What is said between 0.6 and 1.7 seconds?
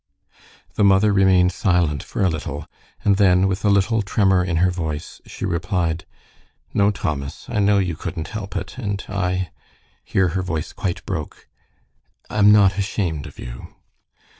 The mother remained